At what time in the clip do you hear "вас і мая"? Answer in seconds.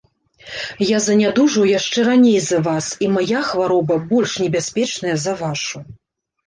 2.69-3.39